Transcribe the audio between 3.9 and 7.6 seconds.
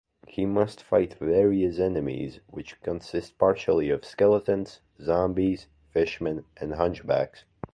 of skeletons, zombies, fishmen, and hunchbacks.